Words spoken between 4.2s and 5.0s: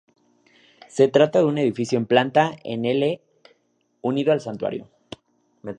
al santuario.